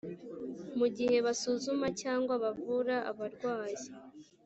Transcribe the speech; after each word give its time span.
mu 0.77 0.87
gihe 0.95 1.17
basuzuma 1.25 1.87
cyangwa 2.01 2.33
bavura 2.43 2.95
abarwayi 3.11 3.83